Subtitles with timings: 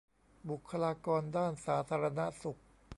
[0.49, 2.59] บุคคลากรด้านสาธารณสุข